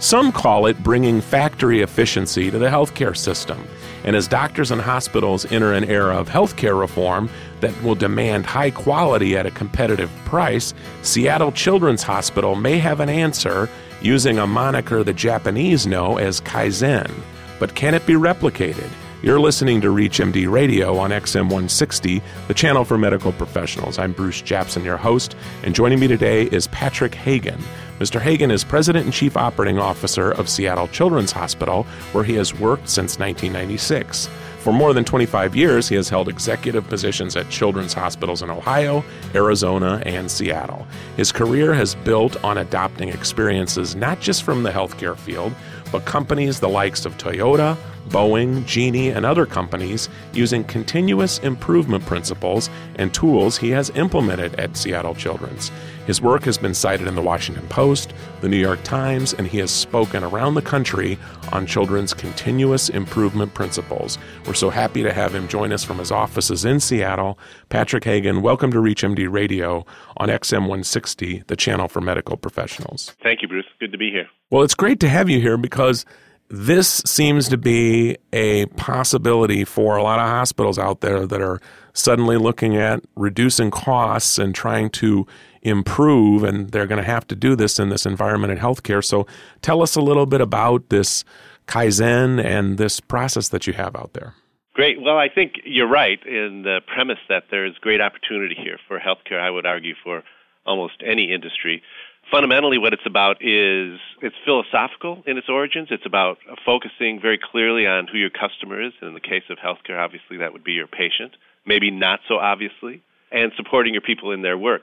Some 0.00 0.30
call 0.30 0.66
it 0.66 0.80
bringing 0.84 1.20
factory 1.20 1.82
efficiency 1.82 2.52
to 2.52 2.58
the 2.58 2.68
healthcare 2.68 3.16
system. 3.16 3.66
And 4.04 4.14
as 4.14 4.28
doctors 4.28 4.70
and 4.70 4.80
hospitals 4.80 5.44
enter 5.50 5.72
an 5.72 5.82
era 5.84 6.16
of 6.16 6.28
healthcare 6.28 6.78
reform 6.78 7.28
that 7.60 7.82
will 7.82 7.96
demand 7.96 8.46
high 8.46 8.70
quality 8.70 9.36
at 9.36 9.44
a 9.44 9.50
competitive 9.50 10.10
price, 10.24 10.72
Seattle 11.02 11.50
Children's 11.50 12.04
Hospital 12.04 12.54
may 12.54 12.78
have 12.78 13.00
an 13.00 13.08
answer 13.08 13.68
using 14.00 14.38
a 14.38 14.46
moniker 14.46 15.02
the 15.02 15.12
Japanese 15.12 15.84
know 15.84 16.16
as 16.16 16.40
Kaizen. 16.42 17.12
But 17.58 17.74
can 17.74 17.92
it 17.92 18.06
be 18.06 18.14
replicated? 18.14 18.88
You're 19.20 19.40
listening 19.40 19.80
to 19.80 19.88
ReachMD 19.88 20.48
Radio 20.48 20.96
on 20.96 21.10
XM 21.10 21.46
160, 21.46 22.22
the 22.46 22.54
channel 22.54 22.84
for 22.84 22.96
medical 22.96 23.32
professionals. 23.32 23.98
I'm 23.98 24.12
Bruce 24.12 24.40
Japsen, 24.42 24.84
your 24.84 24.96
host, 24.96 25.34
and 25.64 25.74
joining 25.74 25.98
me 25.98 26.06
today 26.06 26.44
is 26.44 26.68
Patrick 26.68 27.16
Hagan. 27.16 27.60
Mr. 27.98 28.20
Hagan 28.20 28.52
is 28.52 28.62
President 28.62 29.06
and 29.06 29.12
Chief 29.12 29.36
Operating 29.36 29.80
Officer 29.80 30.30
of 30.30 30.48
Seattle 30.48 30.86
Children's 30.88 31.32
Hospital, 31.32 31.82
where 32.12 32.22
he 32.22 32.34
has 32.34 32.54
worked 32.54 32.88
since 32.88 33.18
1996. 33.18 34.28
For 34.60 34.72
more 34.72 34.94
than 34.94 35.04
25 35.04 35.56
years, 35.56 35.88
he 35.88 35.96
has 35.96 36.08
held 36.08 36.28
executive 36.28 36.86
positions 36.88 37.34
at 37.34 37.48
children's 37.48 37.92
hospitals 37.92 38.42
in 38.42 38.50
Ohio, 38.50 39.04
Arizona, 39.34 40.00
and 40.06 40.30
Seattle. 40.30 40.86
His 41.16 41.32
career 41.32 41.74
has 41.74 41.96
built 41.96 42.42
on 42.44 42.58
adopting 42.58 43.08
experiences 43.08 43.96
not 43.96 44.20
just 44.20 44.44
from 44.44 44.62
the 44.62 44.70
healthcare 44.70 45.16
field, 45.16 45.52
but 45.90 46.04
companies 46.04 46.60
the 46.60 46.68
likes 46.68 47.04
of 47.04 47.18
Toyota, 47.18 47.76
Boeing, 48.08 48.64
Genie, 48.66 49.10
and 49.10 49.26
other 49.26 49.46
companies 49.46 50.08
using 50.32 50.64
continuous 50.64 51.38
improvement 51.38 52.04
principles 52.06 52.70
and 52.96 53.12
tools 53.12 53.58
he 53.58 53.70
has 53.70 53.90
implemented 53.90 54.54
at 54.56 54.76
Seattle 54.76 55.14
Children's. 55.14 55.70
His 56.06 56.22
work 56.22 56.44
has 56.44 56.56
been 56.56 56.72
cited 56.72 57.06
in 57.06 57.14
the 57.14 57.22
Washington 57.22 57.68
Post, 57.68 58.14
the 58.40 58.48
New 58.48 58.56
York 58.56 58.82
Times, 58.82 59.34
and 59.34 59.46
he 59.46 59.58
has 59.58 59.70
spoken 59.70 60.24
around 60.24 60.54
the 60.54 60.62
country 60.62 61.18
on 61.52 61.66
children's 61.66 62.14
continuous 62.14 62.88
improvement 62.88 63.52
principles. 63.52 64.16
We're 64.46 64.54
so 64.54 64.70
happy 64.70 65.02
to 65.02 65.12
have 65.12 65.34
him 65.34 65.48
join 65.48 65.70
us 65.70 65.84
from 65.84 65.98
his 65.98 66.10
offices 66.10 66.64
in 66.64 66.80
Seattle. 66.80 67.38
Patrick 67.68 68.04
Hagan, 68.04 68.40
welcome 68.40 68.70
to 68.72 68.78
ReachMD 68.78 69.30
Radio 69.30 69.84
on 70.16 70.28
XM 70.30 70.60
160, 70.60 71.44
the 71.46 71.56
channel 71.56 71.88
for 71.88 72.00
medical 72.00 72.38
professionals. 72.38 73.14
Thank 73.22 73.42
you, 73.42 73.48
Bruce. 73.48 73.66
Good 73.78 73.92
to 73.92 73.98
be 73.98 74.10
here. 74.10 74.28
Well, 74.50 74.62
it's 74.62 74.74
great 74.74 75.00
to 75.00 75.08
have 75.10 75.28
you 75.28 75.42
here 75.42 75.58
because 75.58 76.06
this 76.50 77.02
seems 77.04 77.48
to 77.48 77.58
be 77.58 78.16
a 78.32 78.66
possibility 78.66 79.64
for 79.64 79.96
a 79.96 80.02
lot 80.02 80.18
of 80.18 80.26
hospitals 80.28 80.78
out 80.78 81.00
there 81.00 81.26
that 81.26 81.42
are 81.42 81.60
suddenly 81.92 82.36
looking 82.36 82.76
at 82.76 83.04
reducing 83.16 83.70
costs 83.70 84.38
and 84.38 84.54
trying 84.54 84.88
to 84.90 85.26
improve, 85.62 86.44
and 86.44 86.70
they're 86.70 86.86
going 86.86 87.02
to 87.02 87.06
have 87.06 87.26
to 87.26 87.34
do 87.34 87.54
this 87.54 87.78
in 87.78 87.88
this 87.88 88.06
environment 88.06 88.52
in 88.52 88.58
healthcare. 88.58 89.04
So, 89.04 89.26
tell 89.60 89.82
us 89.82 89.96
a 89.96 90.00
little 90.00 90.26
bit 90.26 90.40
about 90.40 90.88
this 90.88 91.24
Kaizen 91.66 92.42
and 92.42 92.78
this 92.78 93.00
process 93.00 93.48
that 93.48 93.66
you 93.66 93.74
have 93.74 93.94
out 93.94 94.14
there. 94.14 94.34
Great. 94.72 95.02
Well, 95.02 95.18
I 95.18 95.28
think 95.28 95.54
you're 95.64 95.90
right 95.90 96.24
in 96.24 96.62
the 96.62 96.80
premise 96.86 97.18
that 97.28 97.44
there's 97.50 97.76
great 97.80 98.00
opportunity 98.00 98.54
here 98.54 98.78
for 98.86 98.98
healthcare. 99.00 99.40
I 99.40 99.50
would 99.50 99.66
argue 99.66 99.94
for 100.04 100.22
almost 100.64 101.02
any 101.04 101.32
industry 101.32 101.82
fundamentally 102.30 102.78
what 102.78 102.92
it's 102.92 103.06
about 103.06 103.36
is 103.40 103.98
it's 104.22 104.36
philosophical 104.44 105.22
in 105.26 105.38
its 105.38 105.48
origins. 105.48 105.88
It's 105.90 106.06
about 106.06 106.38
focusing 106.64 107.20
very 107.20 107.38
clearly 107.38 107.86
on 107.86 108.06
who 108.06 108.18
your 108.18 108.30
customer 108.30 108.80
is. 108.80 108.92
And 109.00 109.08
In 109.08 109.14
the 109.14 109.20
case 109.20 109.44
of 109.50 109.58
healthcare, 109.58 109.98
obviously 109.98 110.38
that 110.38 110.52
would 110.52 110.64
be 110.64 110.72
your 110.72 110.86
patient, 110.86 111.36
maybe 111.66 111.90
not 111.90 112.20
so 112.28 112.38
obviously, 112.38 113.02
and 113.30 113.52
supporting 113.56 113.94
your 113.94 114.02
people 114.02 114.32
in 114.32 114.42
their 114.42 114.58
work. 114.58 114.82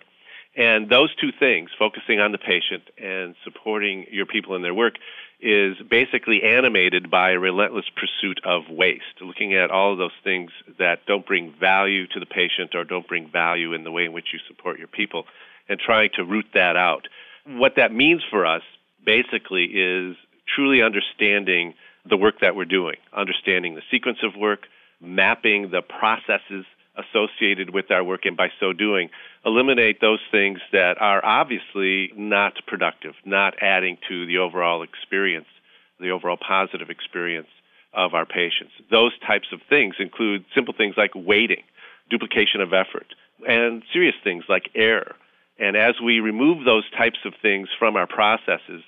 And 0.58 0.90
those 0.90 1.14
two 1.16 1.32
things, 1.38 1.70
focusing 1.78 2.20
on 2.20 2.32
the 2.32 2.38
patient 2.38 2.84
and 2.98 3.36
supporting 3.44 4.06
your 4.10 4.26
people 4.26 4.56
in 4.56 4.62
their 4.62 4.73
work, 4.73 4.96
is 5.42 5.76
basically 5.90 6.44
animated 6.44 7.12
by 7.12 7.32
a 7.32 7.40
relentless 7.40 7.86
pursuit 7.96 8.40
of 8.46 8.64
waste, 8.70 9.20
looking 9.22 9.54
at 9.54 9.70
all 9.70 9.92
of 9.92 9.98
those 9.98 10.16
things 10.23 10.52
that 10.80 11.06
don't 11.08 11.26
bring 11.26 11.54
value 11.60 12.08
to 12.08 12.22
the 12.22 12.26
patient 12.26 12.73
or 12.73 12.86
don't 12.86 13.05
bring 13.05 13.30
value 13.30 13.73
in 13.73 13.84
the 13.84 13.92
way 13.92 14.05
in 14.05 14.14
which 14.14 14.28
you 14.32 14.39
support 14.48 14.80
your 14.80 14.88
people, 14.88 15.26
and 15.67 15.78
trying 15.78 16.10
to 16.16 16.23
root 16.23 16.45
that 16.54 16.78
out 16.78 17.08
what 17.45 17.73
that 17.78 17.94
means 17.94 18.22
for 18.30 18.45
us 18.45 18.64
basically 19.06 19.66
is 19.66 20.16
truly 20.54 20.82
understanding 20.82 21.73
the 22.08 22.17
work 22.17 22.39
that 22.42 22.56
we're 22.56 22.66
doing, 22.66 22.95
understanding 23.14 23.76
the 23.76 23.82
sequence 23.92 24.20
of 24.23 24.39
work, 24.39 24.67
mapping 25.02 25.72
the 25.72 25.82
processes 25.82 26.66
associated 26.98 27.73
with 27.73 27.92
our 27.92 28.04
work, 28.04 28.26
and 28.26 28.38
by 28.38 28.48
so 28.60 28.72
doing, 28.72 29.10
eliminate 29.45 30.00
those 30.00 30.22
things 30.32 30.60
that 30.72 31.00
are 31.02 31.23
obviously 31.26 32.11
not 32.16 32.54
productive, 32.67 33.14
not 33.26 33.54
adding 33.61 33.98
to 34.08 34.26
the 34.26 34.38
overall 34.38 34.82
experience, 34.82 35.48
the 36.00 36.10
overall 36.10 36.38
positive 36.38 36.89
experience 36.89 37.48
of 37.94 38.14
our 38.14 38.26
patients. 38.26 38.72
Those 38.92 39.11
types 39.26 39.48
of 39.52 39.60
things 39.70 39.95
include 40.00 40.45
simple 40.54 40.73
things 40.78 40.95
like 40.98 41.11
waiting, 41.16 41.64
duplication 42.10 42.61
of 42.61 42.72
effort, 42.73 43.08
and 43.48 43.84
serious 43.92 44.16
things 44.23 44.45
like 44.48 44.70
error 44.76 45.16
and 45.58 45.77
as 45.77 45.95
we 46.04 46.20
remove 46.20 46.66
those 46.66 46.89
types 46.92 47.20
of 47.26 47.33
things 47.42 47.70
from 47.77 47.95
our 47.95 48.08
processes, 48.08 48.83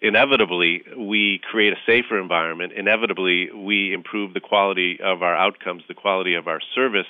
inevitably 0.00 0.82
we 0.96 1.40
create 1.50 1.72
a 1.72 1.76
safer 1.86 2.20
environment. 2.20 2.72
Inevitably 2.72 3.50
we 3.52 3.92
improve 3.92 4.34
the 4.34 4.40
quality 4.40 4.98
of 5.02 5.22
our 5.22 5.36
outcomes, 5.36 5.82
the 5.88 5.94
quality 5.94 6.34
of 6.34 6.48
our 6.48 6.60
service, 6.74 7.06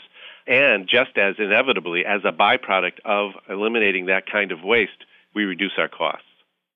and 0.46 0.88
just 0.88 1.16
as 1.16 1.36
inevitably, 1.38 2.04
as 2.04 2.22
a 2.24 2.32
byproduct 2.32 3.00
of 3.04 3.32
eliminating 3.48 4.06
that 4.06 4.26
kind 4.26 4.50
of 4.50 4.64
waste, 4.64 5.04
we 5.34 5.44
reduce 5.44 5.72
our 5.78 5.88
costs. 5.88 6.26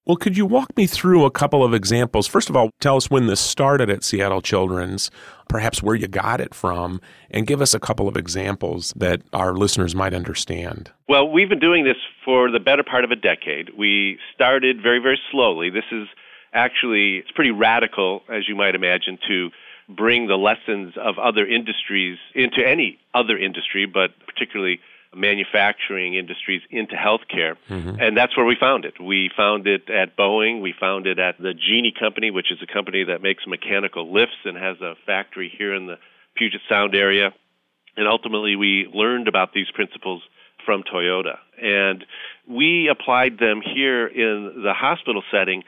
Well, 0.06 0.16
could 0.16 0.36
you 0.36 0.46
walk 0.46 0.76
me 0.76 0.86
through 0.86 1.24
a 1.24 1.32
couple 1.32 1.64
of 1.64 1.74
examples? 1.74 2.28
First 2.28 2.48
of 2.48 2.54
all, 2.54 2.70
tell 2.78 2.96
us 2.96 3.10
when 3.10 3.26
this 3.26 3.40
started 3.40 3.90
at 3.90 4.04
Seattle 4.04 4.40
Children's, 4.40 5.10
perhaps 5.48 5.82
where 5.82 5.96
you 5.96 6.06
got 6.06 6.40
it 6.40 6.54
from, 6.54 7.00
and 7.28 7.44
give 7.44 7.60
us 7.60 7.74
a 7.74 7.80
couple 7.80 8.06
of 8.06 8.16
examples 8.16 8.92
that 8.94 9.22
our 9.32 9.54
listeners 9.54 9.96
might 9.96 10.14
understand. 10.14 10.92
Well, 11.08 11.28
we've 11.28 11.48
been 11.48 11.58
doing 11.58 11.82
this 11.82 11.96
for 12.24 12.52
the 12.52 12.60
better 12.60 12.84
part 12.84 13.02
of 13.02 13.10
a 13.10 13.16
decade. 13.16 13.70
We 13.76 14.18
started 14.32 14.80
very, 14.80 15.00
very 15.00 15.18
slowly. 15.32 15.70
This 15.70 15.90
is 15.90 16.06
actually 16.52 17.16
it's 17.16 17.32
pretty 17.32 17.50
radical, 17.50 18.22
as 18.32 18.48
you 18.48 18.54
might 18.54 18.76
imagine, 18.76 19.18
to 19.26 19.50
bring 19.88 20.28
the 20.28 20.36
lessons 20.36 20.94
of 20.96 21.18
other 21.18 21.44
industries 21.44 22.18
into 22.32 22.64
any 22.64 23.00
other 23.12 23.36
industry, 23.36 23.86
but 23.86 24.10
particularly 24.24 24.78
manufacturing 25.14 26.14
industries 26.14 26.62
into 26.70 26.94
healthcare. 26.94 27.56
Mm-hmm. 27.68 28.00
And 28.00 28.16
that's 28.16 28.36
where 28.36 28.46
we 28.46 28.56
found 28.58 28.84
it. 28.84 29.00
We 29.00 29.30
found 29.36 29.66
it 29.66 29.88
at 29.90 30.16
Boeing. 30.16 30.62
We 30.62 30.74
found 30.78 31.06
it 31.06 31.18
at 31.18 31.38
the 31.38 31.54
Genie 31.54 31.94
Company, 31.98 32.30
which 32.30 32.50
is 32.52 32.58
a 32.62 32.72
company 32.72 33.04
that 33.04 33.22
makes 33.22 33.46
mechanical 33.46 34.12
lifts 34.12 34.36
and 34.44 34.56
has 34.56 34.80
a 34.80 34.94
factory 35.06 35.52
here 35.56 35.74
in 35.74 35.86
the 35.86 35.96
Puget 36.36 36.60
Sound 36.68 36.94
area. 36.94 37.32
And 37.96 38.06
ultimately, 38.06 38.56
we 38.56 38.88
learned 38.92 39.26
about 39.28 39.52
these 39.54 39.70
principles 39.72 40.22
from 40.66 40.82
Toyota. 40.82 41.38
And 41.62 42.04
we 42.46 42.88
applied 42.88 43.38
them 43.38 43.62
here 43.62 44.06
in 44.06 44.62
the 44.62 44.74
hospital 44.74 45.22
setting 45.30 45.62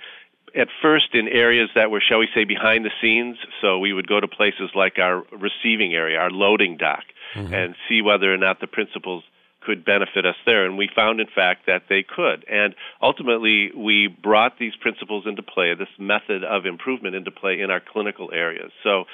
at 0.57 0.69
first 0.83 1.15
in 1.15 1.29
areas 1.29 1.71
that 1.75 1.91
were, 1.91 2.03
shall 2.07 2.19
we 2.19 2.29
say, 2.35 2.45
behind 2.45 2.85
the 2.85 2.91
scenes. 3.01 3.37
So 3.61 3.79
we 3.79 3.93
would 3.93 4.09
go 4.09 4.21
to 4.21 4.29
places 4.29 4.71
like 4.75 4.99
our 4.99 5.25
receiving 5.33 5.95
area, 5.95 6.19
our 6.19 6.31
loading 6.31 6.77
dock, 6.77 7.05
mm-hmm. 7.35 7.53
and 7.53 7.75
see 7.89 8.03
whether 8.03 8.33
or 8.33 8.39
not 8.39 8.61
the 8.61 8.67
principles 8.67 9.25
could 9.61 9.85
benefit 9.85 10.25
us 10.25 10.37
there. 10.47 10.65
And 10.65 10.79
we 10.79 10.89
found, 10.95 11.21
in 11.21 11.27
fact, 11.27 11.67
that 11.67 11.83
they 11.89 12.03
could. 12.03 12.45
And 12.49 12.75
ultimately, 13.03 13.71
we 13.77 14.07
brought 14.07 14.59
these 14.59 14.75
principles 14.81 15.25
into 15.27 15.43
play, 15.43 15.75
this 15.75 15.89
method 15.99 16.45
of 16.45 16.65
improvement 16.65 17.17
into 17.17 17.31
play 17.31 17.61
in 17.61 17.71
our 17.71 17.81
clinical 17.81 18.31
areas. 18.33 18.71
So, 18.83 19.05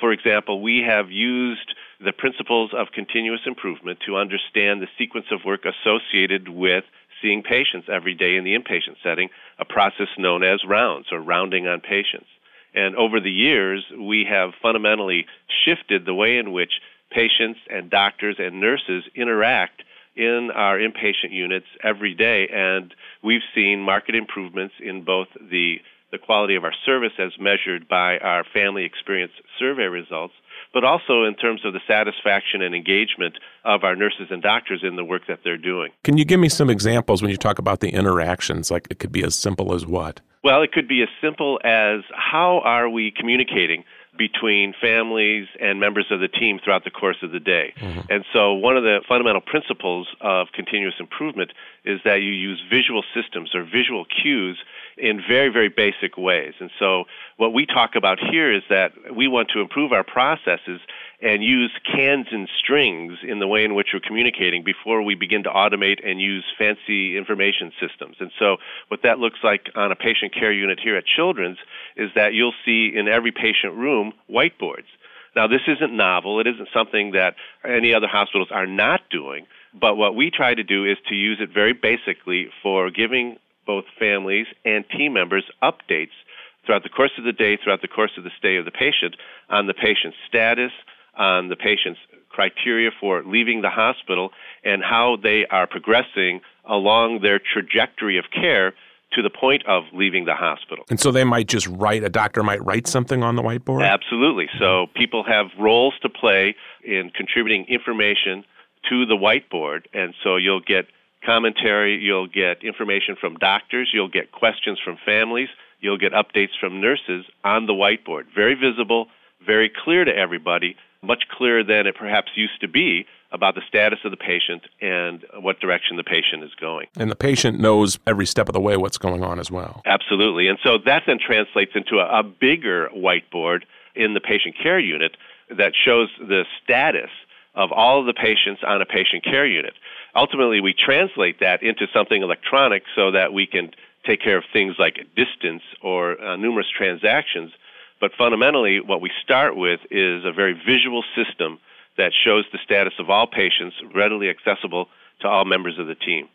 for 0.00 0.12
example, 0.12 0.60
we 0.60 0.82
have 0.86 1.10
used 1.10 1.74
the 2.04 2.12
principles 2.12 2.72
of 2.76 2.88
continuous 2.92 3.42
improvement 3.46 4.00
to 4.06 4.16
understand 4.16 4.82
the 4.82 4.88
sequence 4.98 5.26
of 5.30 5.40
work 5.46 5.64
associated 5.64 6.48
with 6.48 6.84
seeing 7.22 7.42
patients 7.42 7.88
every 7.90 8.14
day 8.14 8.36
in 8.36 8.44
the 8.44 8.54
inpatient 8.54 8.96
setting, 9.02 9.28
a 9.58 9.64
process 9.64 10.08
known 10.18 10.42
as 10.42 10.60
rounds 10.68 11.06
or 11.12 11.20
rounding 11.20 11.66
on 11.66 11.80
patients. 11.80 12.26
And 12.74 12.96
over 12.96 13.20
the 13.20 13.30
years, 13.30 13.84
we 13.98 14.26
have 14.28 14.50
fundamentally 14.60 15.26
shifted 15.64 16.04
the 16.04 16.14
way 16.14 16.38
in 16.38 16.52
which 16.52 16.72
patients 17.10 17.60
and 17.70 17.90
doctors 17.90 18.36
and 18.38 18.60
nurses 18.60 19.04
interact 19.14 19.82
in 20.16 20.50
our 20.54 20.78
inpatient 20.78 21.30
units 21.32 21.66
every 21.82 22.14
day, 22.14 22.48
and 22.52 22.94
we've 23.22 23.42
seen 23.54 23.80
market 23.80 24.14
improvements 24.14 24.74
in 24.80 25.04
both 25.04 25.28
the 25.40 25.76
the 26.10 26.18
quality 26.18 26.56
of 26.56 26.64
our 26.64 26.74
service 26.84 27.12
as 27.18 27.32
measured 27.40 27.88
by 27.88 28.18
our 28.18 28.44
family 28.52 28.84
experience 28.84 29.32
survey 29.58 29.84
results, 29.84 30.34
but 30.72 30.84
also 30.84 31.24
in 31.24 31.34
terms 31.34 31.64
of 31.64 31.72
the 31.72 31.80
satisfaction 31.86 32.62
and 32.62 32.74
engagement 32.74 33.34
of 33.64 33.84
our 33.84 33.96
nurses 33.96 34.28
and 34.30 34.42
doctors 34.42 34.80
in 34.82 34.96
the 34.96 35.04
work 35.04 35.22
that 35.28 35.40
they're 35.44 35.58
doing. 35.58 35.92
Can 36.04 36.16
you 36.18 36.24
give 36.24 36.40
me 36.40 36.48
some 36.48 36.70
examples 36.70 37.22
when 37.22 37.30
you 37.30 37.36
talk 37.36 37.58
about 37.58 37.80
the 37.80 37.90
interactions? 37.90 38.70
Like 38.70 38.86
it 38.90 38.98
could 38.98 39.12
be 39.12 39.24
as 39.24 39.34
simple 39.34 39.74
as 39.74 39.86
what? 39.86 40.20
Well, 40.44 40.62
it 40.62 40.72
could 40.72 40.88
be 40.88 41.02
as 41.02 41.08
simple 41.20 41.60
as 41.62 42.00
how 42.14 42.60
are 42.64 42.88
we 42.88 43.12
communicating 43.16 43.84
between 44.18 44.74
families 44.80 45.46
and 45.60 45.80
members 45.80 46.06
of 46.10 46.20
the 46.20 46.28
team 46.28 46.60
throughout 46.62 46.84
the 46.84 46.90
course 46.90 47.16
of 47.22 47.30
the 47.30 47.40
day. 47.40 47.72
Mm-hmm. 47.78 48.12
And 48.12 48.24
so, 48.32 48.52
one 48.52 48.76
of 48.76 48.82
the 48.82 49.00
fundamental 49.08 49.40
principles 49.40 50.08
of 50.20 50.48
continuous 50.52 50.94
improvement 51.00 51.52
is 51.84 52.00
that 52.04 52.16
you 52.16 52.32
use 52.32 52.62
visual 52.68 53.02
systems 53.14 53.54
or 53.54 53.64
visual 53.64 54.04
cues 54.04 54.58
in 55.02 55.20
very, 55.28 55.48
very 55.48 55.68
basic 55.68 56.16
ways. 56.16 56.54
And 56.60 56.70
so, 56.78 57.04
what 57.36 57.52
we 57.52 57.66
talk 57.66 57.96
about 57.96 58.18
here 58.20 58.54
is 58.54 58.62
that 58.70 58.92
we 59.14 59.26
want 59.26 59.48
to 59.52 59.60
improve 59.60 59.90
our 59.90 60.04
processes 60.04 60.80
and 61.20 61.42
use 61.42 61.72
cans 61.92 62.28
and 62.30 62.48
strings 62.62 63.14
in 63.26 63.40
the 63.40 63.48
way 63.48 63.64
in 63.64 63.74
which 63.74 63.88
we're 63.92 64.00
communicating 64.00 64.62
before 64.62 65.02
we 65.02 65.16
begin 65.16 65.42
to 65.42 65.50
automate 65.50 66.08
and 66.08 66.20
use 66.20 66.44
fancy 66.56 67.16
information 67.16 67.72
systems. 67.80 68.16
And 68.20 68.30
so, 68.38 68.58
what 68.88 69.00
that 69.02 69.18
looks 69.18 69.40
like 69.42 69.70
on 69.74 69.90
a 69.90 69.96
patient 69.96 70.32
care 70.32 70.52
unit 70.52 70.78
here 70.80 70.96
at 70.96 71.04
Children's 71.04 71.58
is 71.96 72.10
that 72.14 72.32
you'll 72.32 72.54
see 72.64 72.92
in 72.94 73.08
every 73.08 73.32
patient 73.32 73.74
room 73.74 74.12
whiteboards. 74.30 74.86
Now, 75.34 75.48
this 75.48 75.62
isn't 75.66 75.96
novel, 75.96 76.38
it 76.38 76.46
isn't 76.46 76.68
something 76.72 77.12
that 77.12 77.34
any 77.64 77.92
other 77.92 78.06
hospitals 78.06 78.48
are 78.52 78.68
not 78.68 79.00
doing. 79.10 79.46
But 79.74 79.96
what 79.96 80.14
we 80.14 80.30
try 80.30 80.54
to 80.54 80.62
do 80.62 80.84
is 80.84 80.98
to 81.08 81.14
use 81.14 81.38
it 81.40 81.48
very 81.52 81.72
basically 81.72 82.48
for 82.62 82.90
giving 82.90 83.38
both 83.66 83.84
families 83.98 84.46
and 84.64 84.84
team 84.96 85.12
members 85.12 85.44
updates 85.62 86.16
throughout 86.64 86.82
the 86.82 86.88
course 86.88 87.12
of 87.18 87.24
the 87.24 87.32
day, 87.32 87.58
throughout 87.62 87.82
the 87.82 87.88
course 87.88 88.12
of 88.16 88.24
the 88.24 88.30
stay 88.38 88.56
of 88.56 88.64
the 88.64 88.70
patient, 88.70 89.16
on 89.48 89.66
the 89.66 89.74
patient's 89.74 90.16
status, 90.28 90.72
on 91.16 91.48
the 91.48 91.56
patient's 91.56 92.00
criteria 92.28 92.90
for 92.98 93.22
leaving 93.24 93.62
the 93.62 93.68
hospital, 93.68 94.30
and 94.64 94.82
how 94.82 95.16
they 95.22 95.44
are 95.50 95.66
progressing 95.66 96.40
along 96.64 97.20
their 97.22 97.38
trajectory 97.38 98.18
of 98.18 98.24
care 98.32 98.72
to 99.12 99.20
the 99.20 99.28
point 99.28 99.62
of 99.66 99.82
leaving 99.92 100.24
the 100.24 100.34
hospital. 100.34 100.84
And 100.88 100.98
so 100.98 101.10
they 101.10 101.24
might 101.24 101.46
just 101.46 101.66
write, 101.66 102.02
a 102.02 102.08
doctor 102.08 102.42
might 102.42 102.64
write 102.64 102.86
something 102.86 103.22
on 103.22 103.36
the 103.36 103.42
whiteboard? 103.42 103.86
Absolutely. 103.86 104.48
So 104.58 104.86
people 104.94 105.22
have 105.24 105.46
roles 105.58 105.94
to 106.00 106.08
play 106.08 106.54
in 106.82 107.10
contributing 107.14 107.66
information 107.68 108.44
to 108.88 109.04
the 109.04 109.16
whiteboard, 109.16 109.82
and 109.92 110.14
so 110.24 110.36
you'll 110.36 110.60
get 110.60 110.86
commentary, 111.24 111.98
you'll 111.98 112.26
get 112.26 112.62
information 112.62 113.16
from 113.20 113.36
doctors, 113.36 113.90
you'll 113.92 114.08
get 114.08 114.32
questions 114.32 114.78
from 114.84 114.98
families, 115.04 115.48
you'll 115.80 115.98
get 115.98 116.12
updates 116.12 116.58
from 116.60 116.80
nurses 116.80 117.24
on 117.44 117.66
the 117.66 117.72
whiteboard. 117.72 118.24
Very 118.34 118.54
visible, 118.54 119.06
very 119.44 119.70
clear 119.84 120.04
to 120.04 120.14
everybody, 120.14 120.76
much 121.02 121.24
clearer 121.30 121.64
than 121.64 121.86
it 121.86 121.96
perhaps 121.96 122.30
used 122.36 122.60
to 122.60 122.68
be 122.68 123.06
about 123.32 123.54
the 123.54 123.62
status 123.66 123.98
of 124.04 124.10
the 124.10 124.16
patient 124.16 124.62
and 124.80 125.24
what 125.40 125.58
direction 125.58 125.96
the 125.96 126.04
patient 126.04 126.44
is 126.44 126.54
going. 126.60 126.86
And 126.96 127.10
the 127.10 127.16
patient 127.16 127.58
knows 127.58 127.98
every 128.06 128.26
step 128.26 128.48
of 128.48 128.52
the 128.52 128.60
way 128.60 128.76
what's 128.76 128.98
going 128.98 129.24
on 129.24 129.40
as 129.40 129.50
well. 129.50 129.82
Absolutely. 129.86 130.48
And 130.48 130.58
so 130.62 130.78
that 130.84 131.04
then 131.06 131.18
translates 131.18 131.72
into 131.74 131.96
a, 131.96 132.20
a 132.20 132.22
bigger 132.22 132.90
whiteboard 132.94 133.62
in 133.94 134.14
the 134.14 134.20
patient 134.20 134.54
care 134.62 134.78
unit 134.78 135.16
that 135.56 135.72
shows 135.84 136.08
the 136.18 136.44
status 136.62 137.10
of 137.54 137.72
all 137.72 138.00
of 138.00 138.06
the 138.06 138.14
patients 138.14 138.62
on 138.66 138.80
a 138.80 138.86
patient 138.86 139.24
care 139.24 139.46
unit. 139.46 139.74
Ultimately, 140.14 140.60
we 140.60 140.74
translate 140.74 141.40
that 141.40 141.62
into 141.62 141.86
something 141.92 142.22
electronic 142.22 142.82
so 142.94 143.10
that 143.12 143.32
we 143.32 143.46
can 143.46 143.70
take 144.06 144.20
care 144.20 144.36
of 144.36 144.44
things 144.52 144.76
like 144.78 144.96
distance 145.16 145.62
or 145.80 146.20
uh, 146.22 146.36
numerous 146.36 146.66
transactions. 146.76 147.52
But 148.00 148.12
fundamentally, 148.18 148.80
what 148.80 149.00
we 149.00 149.10
start 149.22 149.56
with 149.56 149.80
is 149.90 150.24
a 150.24 150.32
very 150.32 150.52
visual 150.52 151.04
system 151.14 151.58
that 151.96 152.12
shows 152.24 152.44
the 152.52 152.58
status 152.64 152.94
of 152.98 153.10
all 153.10 153.26
patients 153.26 153.76
readily 153.94 154.28
accessible 154.28 154.88
to 155.20 155.28
all 155.28 155.44
members 155.44 155.78
of 155.78 155.86
the 155.86 155.94
team. 155.94 156.28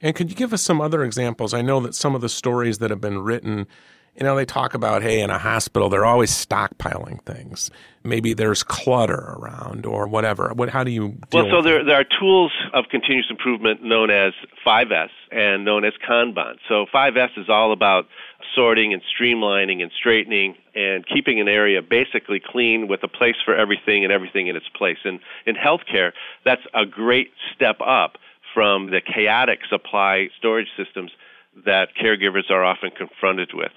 And 0.00 0.14
could 0.14 0.30
you 0.30 0.36
give 0.36 0.52
us 0.52 0.62
some 0.62 0.80
other 0.80 1.02
examples? 1.02 1.52
I 1.52 1.60
know 1.62 1.80
that 1.80 1.94
some 1.94 2.14
of 2.14 2.20
the 2.20 2.28
stories 2.28 2.78
that 2.78 2.90
have 2.90 3.00
been 3.00 3.18
written 3.18 3.66
you 4.18 4.24
know, 4.24 4.34
they 4.34 4.44
talk 4.44 4.74
about, 4.74 5.02
hey, 5.02 5.20
in 5.20 5.30
a 5.30 5.38
hospital, 5.38 5.88
they're 5.88 6.04
always 6.04 6.32
stockpiling 6.32 7.22
things. 7.22 7.70
Maybe 8.02 8.34
there's 8.34 8.64
clutter 8.64 9.36
around 9.38 9.86
or 9.86 10.08
whatever. 10.08 10.52
What, 10.54 10.70
how 10.70 10.82
do 10.82 10.90
you 10.90 11.16
Well, 11.32 11.48
so 11.50 11.62
there, 11.62 11.84
there 11.84 12.00
are 12.00 12.06
tools 12.18 12.52
of 12.74 12.86
continuous 12.90 13.26
improvement 13.30 13.84
known 13.84 14.10
as 14.10 14.32
5S 14.66 15.10
and 15.30 15.64
known 15.64 15.84
as 15.84 15.92
Kanban. 16.08 16.56
So 16.68 16.86
5S 16.92 17.38
is 17.38 17.48
all 17.48 17.72
about 17.72 18.06
sorting 18.56 18.92
and 18.92 19.02
streamlining 19.02 19.82
and 19.82 19.92
straightening 19.96 20.56
and 20.74 21.06
keeping 21.06 21.40
an 21.40 21.46
area 21.46 21.80
basically 21.80 22.40
clean 22.44 22.88
with 22.88 23.04
a 23.04 23.08
place 23.08 23.36
for 23.44 23.54
everything 23.54 24.02
and 24.02 24.12
everything 24.12 24.48
in 24.48 24.56
its 24.56 24.68
place. 24.76 24.98
And 25.04 25.20
in 25.46 25.54
healthcare, 25.54 26.10
that's 26.44 26.62
a 26.74 26.84
great 26.84 27.30
step 27.54 27.76
up 27.80 28.18
from 28.52 28.90
the 28.90 29.00
chaotic 29.00 29.60
supply 29.70 30.28
storage 30.36 30.68
systems 30.76 31.12
that 31.64 31.88
caregivers 32.00 32.50
are 32.50 32.64
often 32.64 32.90
confronted 32.90 33.50
with. 33.54 33.72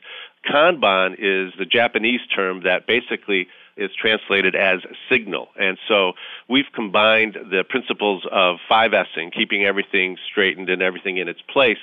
Kanban 0.45 1.13
is 1.13 1.53
the 1.57 1.65
Japanese 1.65 2.21
term 2.35 2.63
that 2.63 2.87
basically 2.87 3.47
is 3.77 3.91
translated 3.99 4.55
as 4.55 4.79
signal. 5.09 5.49
And 5.59 5.77
so 5.87 6.13
we've 6.49 6.71
combined 6.73 7.37
the 7.49 7.63
principles 7.67 8.25
of 8.31 8.57
5Sing, 8.69 9.33
keeping 9.33 9.63
everything 9.63 10.17
straightened 10.29 10.69
and 10.69 10.81
everything 10.81 11.17
in 11.17 11.27
its 11.27 11.41
place, 11.41 11.77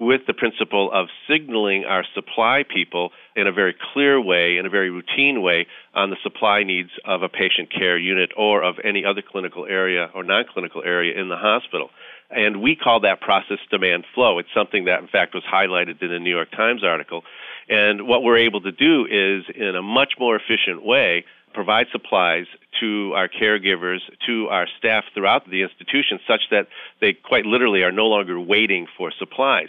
with 0.00 0.22
the 0.26 0.34
principle 0.34 0.90
of 0.92 1.06
signaling 1.28 1.84
our 1.84 2.04
supply 2.14 2.64
people 2.68 3.10
in 3.36 3.46
a 3.46 3.52
very 3.52 3.74
clear 3.92 4.20
way, 4.20 4.56
in 4.56 4.66
a 4.66 4.70
very 4.70 4.90
routine 4.90 5.40
way, 5.40 5.66
on 5.94 6.10
the 6.10 6.16
supply 6.22 6.64
needs 6.64 6.90
of 7.04 7.22
a 7.22 7.28
patient 7.28 7.70
care 7.70 7.96
unit 7.96 8.30
or 8.36 8.62
of 8.62 8.76
any 8.82 9.04
other 9.04 9.22
clinical 9.22 9.66
area 9.66 10.10
or 10.14 10.24
non 10.24 10.44
clinical 10.52 10.82
area 10.82 11.18
in 11.18 11.28
the 11.28 11.36
hospital. 11.36 11.90
And 12.30 12.60
we 12.60 12.74
call 12.74 13.00
that 13.00 13.20
process 13.20 13.58
demand 13.70 14.04
flow. 14.14 14.38
It's 14.38 14.48
something 14.54 14.86
that, 14.86 15.00
in 15.00 15.06
fact, 15.08 15.34
was 15.34 15.44
highlighted 15.44 16.02
in 16.02 16.10
a 16.10 16.18
New 16.18 16.34
York 16.34 16.50
Times 16.50 16.82
article. 16.82 17.22
And 17.68 18.06
what 18.06 18.22
we're 18.22 18.38
able 18.38 18.60
to 18.62 18.72
do 18.72 19.06
is, 19.06 19.44
in 19.54 19.74
a 19.76 19.82
much 19.82 20.14
more 20.18 20.36
efficient 20.36 20.84
way, 20.84 21.24
provide 21.54 21.86
supplies 21.92 22.46
to 22.80 23.12
our 23.14 23.28
caregivers, 23.28 24.00
to 24.26 24.48
our 24.48 24.66
staff 24.78 25.04
throughout 25.14 25.48
the 25.48 25.62
institution, 25.62 26.18
such 26.26 26.42
that 26.50 26.66
they 27.00 27.12
quite 27.12 27.46
literally 27.46 27.82
are 27.82 27.92
no 27.92 28.06
longer 28.06 28.38
waiting 28.38 28.86
for 28.98 29.12
supplies. 29.18 29.68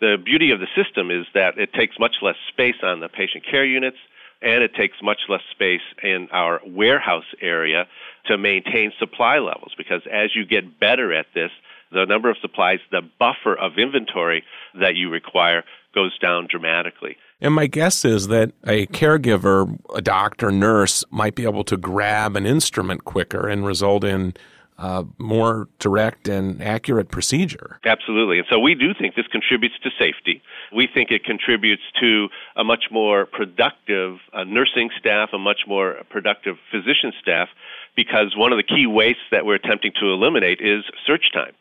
The 0.00 0.16
beauty 0.22 0.50
of 0.50 0.60
the 0.60 0.66
system 0.74 1.10
is 1.10 1.26
that 1.34 1.58
it 1.58 1.72
takes 1.72 1.98
much 1.98 2.16
less 2.22 2.36
space 2.48 2.82
on 2.82 3.00
the 3.00 3.08
patient 3.08 3.44
care 3.48 3.64
units 3.64 3.98
and 4.42 4.62
it 4.62 4.74
takes 4.74 4.96
much 5.02 5.20
less 5.28 5.42
space 5.50 5.82
in 6.02 6.28
our 6.32 6.60
warehouse 6.66 7.30
area 7.42 7.86
to 8.26 8.38
maintain 8.38 8.92
supply 8.98 9.38
levels 9.38 9.72
because 9.76 10.02
as 10.10 10.34
you 10.34 10.46
get 10.46 10.80
better 10.80 11.12
at 11.12 11.26
this, 11.34 11.50
the 11.92 12.06
number 12.06 12.30
of 12.30 12.36
supplies, 12.40 12.78
the 12.90 13.02
buffer 13.18 13.54
of 13.54 13.72
inventory 13.76 14.44
that 14.80 14.94
you 14.94 15.10
require 15.10 15.64
goes 15.94 16.16
down 16.18 16.46
dramatically. 16.50 17.16
And 17.40 17.54
my 17.54 17.66
guess 17.66 18.04
is 18.04 18.28
that 18.28 18.52
a 18.66 18.86
caregiver, 18.88 19.78
a 19.94 20.02
doctor, 20.02 20.50
nurse 20.50 21.04
might 21.10 21.34
be 21.34 21.44
able 21.44 21.64
to 21.64 21.76
grab 21.76 22.36
an 22.36 22.46
instrument 22.46 23.04
quicker 23.04 23.48
and 23.48 23.64
result 23.64 24.04
in 24.04 24.34
uh, 24.80 25.04
more 25.18 25.68
direct 25.78 26.26
and 26.26 26.62
accurate 26.62 27.10
procedure. 27.10 27.78
Absolutely. 27.84 28.38
And 28.38 28.46
so 28.50 28.58
we 28.58 28.74
do 28.74 28.94
think 28.98 29.14
this 29.14 29.26
contributes 29.26 29.74
to 29.82 29.90
safety. 29.98 30.42
We 30.74 30.88
think 30.92 31.10
it 31.10 31.24
contributes 31.24 31.82
to 32.00 32.28
a 32.56 32.64
much 32.64 32.84
more 32.90 33.26
productive 33.26 34.18
uh, 34.32 34.44
nursing 34.44 34.90
staff, 34.98 35.30
a 35.34 35.38
much 35.38 35.62
more 35.66 35.96
productive 36.08 36.56
physician 36.70 37.12
staff, 37.20 37.48
because 37.94 38.34
one 38.36 38.52
of 38.52 38.56
the 38.56 38.62
key 38.62 38.86
wastes 38.86 39.22
that 39.30 39.44
we're 39.44 39.56
attempting 39.56 39.92
to 40.00 40.06
eliminate 40.06 40.60
is 40.60 40.84
search 41.06 41.30
time 41.32 41.52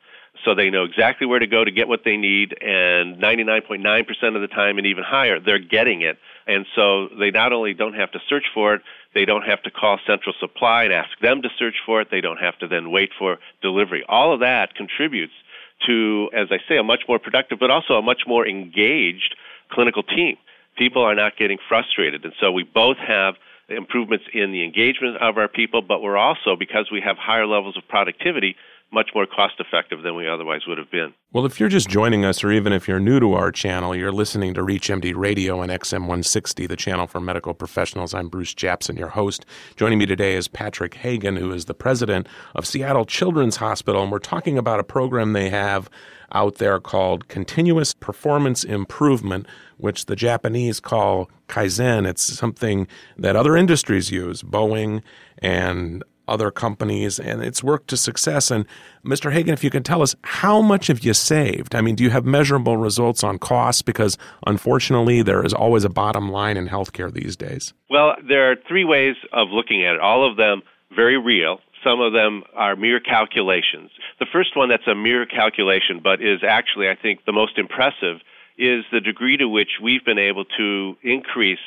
so 0.46 0.56
they 0.56 0.70
know 0.70 0.84
exactly 0.84 1.28
where 1.28 1.40
to 1.40 1.48
go 1.48 1.64
to 1.64 1.72
get 1.72 1.88
what 1.88 2.02
they 2.06 2.18
need 2.18 2.56
and 2.62 3.22
99.9% 3.22 4.36
of 4.36 4.42
the 4.42 4.48
time 4.48 4.78
and 4.78 4.88
even 4.88 5.04
higher 5.04 5.40
they're 5.40 5.60
getting 5.60 6.02
it. 6.02 6.18
And 6.48 6.66
so 6.76 7.10
they 7.20 7.32
not 7.32 7.54
only 7.54 7.74
don't 7.74 7.94
have 7.94 8.12
to 8.12 8.20
search 8.28 8.46
for 8.54 8.76
it 8.76 8.82
they 9.14 9.26
don't 9.26 9.44
have 9.44 9.62
to 9.64 9.72
call 9.72 10.00
central 10.06 10.36
supply 10.40 10.84
and 10.84 10.94
ask 10.94 11.10
them 11.22 11.42
to 11.42 11.50
search 11.58 11.76
for 11.86 12.02
it. 12.02 12.10
They 12.12 12.22
don't 12.22 12.38
have 12.38 12.58
to 12.60 12.68
then 12.68 12.92
wait 12.92 13.10
for 13.18 13.38
delivery. 13.62 14.04
All 14.08 14.34
of 14.34 14.42
that 14.42 14.76
contributes 14.76 15.34
to 15.88 16.30
as 16.34 16.50
i 16.52 16.58
say 16.68 16.78
a 16.78 16.84
much 16.84 17.04
more 17.08 17.20
productive 17.20 17.58
but 17.58 17.72
also 17.72 17.94
a 17.94 18.02
much 18.02 18.24
more 18.28 18.48
engaged 18.48 19.36
clinical 19.72 20.04
team. 20.04 20.38
People 20.78 21.02
are 21.02 21.16
not 21.16 21.38
getting 21.38 21.58
frustrated. 21.68 22.24
And 22.26 22.34
so 22.40 22.52
we 22.52 22.64
both 22.64 22.98
have 22.98 23.36
improvements 23.70 24.26
in 24.34 24.52
the 24.52 24.64
engagement 24.64 25.18
of 25.18 25.38
our 25.38 25.48
people 25.48 25.82
but 25.82 26.02
we're 26.02 26.18
also 26.18 26.56
because 26.58 26.90
we 26.92 27.02
have 27.02 27.18
higher 27.18 27.48
levels 27.48 27.78
of 27.78 27.88
productivity 27.88 28.56
much 28.92 29.10
more 29.14 29.26
cost 29.26 29.56
effective 29.60 30.02
than 30.02 30.16
we 30.16 30.28
otherwise 30.28 30.62
would 30.68 30.78
have 30.78 30.90
been. 30.90 31.14
Well, 31.32 31.46
if 31.46 31.60
you're 31.60 31.70
just 31.70 31.90
joining 31.90 32.26
us, 32.26 32.44
or 32.44 32.52
even 32.52 32.74
if 32.74 32.88
you're 32.88 33.00
new 33.00 33.20
to 33.20 33.34
our 33.34 33.52
channel, 33.52 33.96
you're 33.96 34.12
listening 34.12 34.54
to 34.56 34.62
ReachMD 34.62 35.16
Radio 35.16 35.60
on 35.60 35.70
XM 35.70 36.02
160, 36.02 36.66
the 36.66 36.76
channel 36.76 37.06
for 37.06 37.20
medical 37.20 37.54
professionals. 37.54 38.14
I'm 38.14 38.30
Bruce 38.30 38.54
Japsen, 38.54 38.98
your 38.98 39.10
host. 39.10 39.46
Joining 39.76 40.00
me 40.00 40.06
today 40.06 40.34
is 40.36 40.48
Patrick 40.48 40.96
Hagan, 40.96 41.36
who 41.36 41.52
is 41.52 41.66
the 41.66 41.76
president 41.76 42.28
of 42.56 42.66
Seattle 42.66 43.06
Children's 43.06 43.58
Hospital, 43.58 44.02
and 44.02 44.12
we're 44.12 44.20
talking 44.20 44.58
about 44.58 44.80
a 44.80 44.84
program 44.84 45.34
they 45.34 45.50
have 45.50 45.90
out 46.32 46.56
there 46.56 46.80
called 46.80 47.28
Continuous 47.28 47.94
Performance 47.94 48.64
Improvement, 48.64 49.48
which 49.78 50.06
the 50.06 50.16
Japanese 50.16 50.80
call 50.80 51.30
Kaizen. 51.48 52.08
It's 52.08 52.22
something 52.22 52.88
that 53.18 53.36
other 53.36 53.56
industries 53.56 54.12
use, 54.12 54.44
Boeing 54.44 55.02
and 55.40 56.04
other 56.30 56.52
companies, 56.52 57.20
and 57.20 57.44
it's 57.44 57.64
worked 57.64 57.88
to 57.90 57.98
success. 57.98 58.52
And 58.52 58.66
Mr. 59.06 59.32
Hagan, 59.32 59.54
if 59.54 59.64
you 59.64 59.70
can 59.70 59.84
tell 59.84 60.02
us 60.02 60.16
how 60.24 60.62
much 60.62 60.88
have 60.88 61.00
you 61.00 61.14
saved? 61.14 61.76
I 61.76 61.82
mean, 61.82 61.96
do 61.96 62.04
you 62.04 62.10
have 62.12 62.26
measurable 62.26 62.78
results 62.78 63.24
on 63.24 63.40
costs? 63.40 63.82
Because 63.82 64.18
unfortunately, 64.48 65.22
there 65.22 65.46
is 65.46 65.54
always 65.54 65.84
a 65.84 65.90
bottom 65.90 66.30
line 66.30 66.58
in 66.58 66.68
healthcare 66.68 67.12
these 67.12 67.36
days. 67.36 67.74
Well, 67.90 68.16
there 68.28 68.52
are 68.52 68.56
three 68.68 68.86
ways 68.86 69.16
of 69.34 69.50
looking 69.50 69.86
at 69.86 69.96
it. 69.96 70.02
All 70.02 70.30
of 70.30 70.38
them 70.38 70.62
very 70.96 71.18
real. 71.18 71.60
Some 71.84 72.02
of 72.02 72.14
them 72.14 72.44
are 72.56 72.76
mere 72.76 73.00
calculations. 73.00 73.92
The 74.20 74.26
first 74.32 74.56
one 74.56 74.70
that's 74.70 74.88
a 74.88 74.96
mere 74.96 75.26
calculation, 75.26 76.02
but 76.04 76.22
is 76.22 76.42
actually, 76.44 76.90
I 76.90 76.96
think, 76.96 77.26
the 77.26 77.32
most 77.32 77.58
impressive 77.58 78.18
is 78.58 78.84
the 78.92 79.00
degree 79.00 79.38
to 79.38 79.48
which 79.48 79.80
we've 79.82 80.04
been 80.04 80.20
able 80.20 80.44
to 80.58 80.98
increase 81.02 81.60